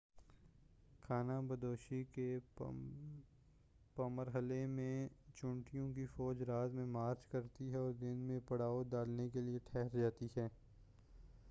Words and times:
خانہ 1.01 1.33
بدوشی 1.47 2.03
کے 2.13 2.25
پمرحلہ 3.95 4.65
میں 4.67 5.07
چیونٹیوں 5.35 5.91
کی 5.93 6.05
فوج 6.15 6.43
رات 6.43 6.71
میں 6.71 6.85
مارچ 6.89 7.25
کرتی 7.31 7.71
ہے 7.71 7.77
اور 7.77 7.91
دن 8.01 8.17
میں 8.27 8.39
پڑاؤ 8.47 8.83
ڈالنے 8.89 9.29
کے 9.29 9.41
لئے 9.41 9.59
تھہر 9.65 9.99
جاتی 9.99 10.27
ہیں 10.37 10.49